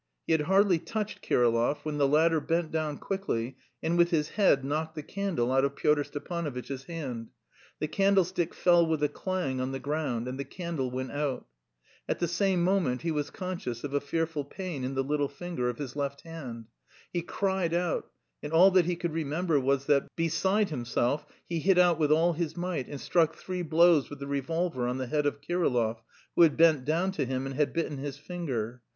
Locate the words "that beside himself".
19.85-21.27